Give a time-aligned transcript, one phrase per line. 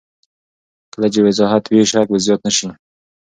[0.93, 2.69] کله چې وضاحت وي، شک به زیات نه شي.